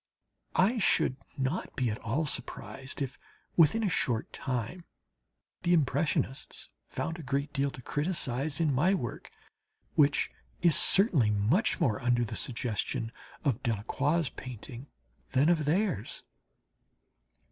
I 0.55 0.79
should 0.79 1.17
not 1.37 1.75
be 1.75 1.91
at 1.91 1.99
all 1.99 2.25
surprised 2.25 3.03
if, 3.03 3.19
within 3.55 3.83
a 3.83 3.87
short 3.87 4.33
time, 4.33 4.83
the 5.61 5.75
impressionists 5.75 6.69
found 6.87 7.19
a 7.19 7.21
great 7.21 7.53
deal 7.53 7.69
to 7.69 7.83
criticize 7.83 8.59
in 8.59 8.73
my 8.73 8.95
work, 8.95 9.29
which 9.93 10.31
is 10.63 10.75
certainly 10.75 11.29
much 11.29 11.79
more 11.79 12.01
under 12.01 12.25
the 12.25 12.35
suggestion 12.35 13.11
of 13.45 13.61
Delacroix' 13.61 14.29
painting 14.35 14.87
than 15.33 15.49
of 15.49 15.65
theirs. 15.65 16.23